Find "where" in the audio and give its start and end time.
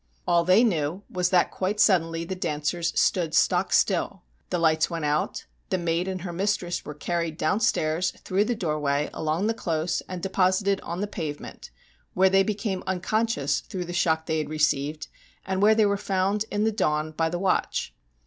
12.15-12.31, 15.61-15.75